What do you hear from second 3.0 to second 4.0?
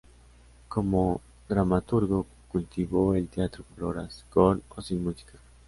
el teatro por